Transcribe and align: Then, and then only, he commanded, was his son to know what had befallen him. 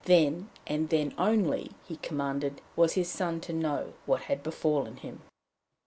Then, 0.05 0.49
and 0.65 0.89
then 0.89 1.13
only, 1.15 1.69
he 1.85 1.97
commanded, 1.97 2.61
was 2.75 2.93
his 2.93 3.07
son 3.07 3.39
to 3.41 3.53
know 3.53 3.93
what 4.07 4.21
had 4.21 4.41
befallen 4.41 4.97
him. 4.97 5.21